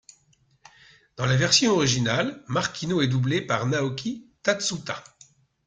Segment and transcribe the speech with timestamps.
[1.15, 5.03] Dans la version originale, Markino est doublé par Naoki Tatsuta.